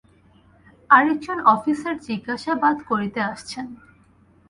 [0.89, 3.65] আরেকজন অফিসার জিজ্ঞাসাবাদ করতে আসছেন।